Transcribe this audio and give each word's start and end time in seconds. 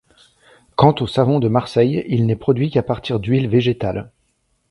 Quant 0.77 0.95
au 0.99 1.05
savon 1.05 1.37
de 1.37 1.47
Marseille, 1.47 2.03
il 2.07 2.25
n'est 2.25 2.35
produit 2.35 2.71
qu'à 2.71 2.81
partir 2.81 3.19
d'huiles 3.19 3.47
végétales. 3.47 4.09